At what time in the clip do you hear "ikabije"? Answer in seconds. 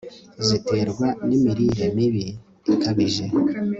2.73-3.25